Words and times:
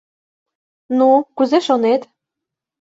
Ну, 0.97 1.09
кузе 1.35 1.59
шонет? 1.67 2.01